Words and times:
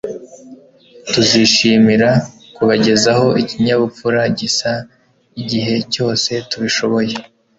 Tuzishimira 1.11 2.09
kubagezaho 2.55 3.27
ikinyabupfura 3.41 4.21
gisa 4.39 4.71
igihe 5.41 5.73
cyose 5.93 6.31
tubishoboye 6.49 7.15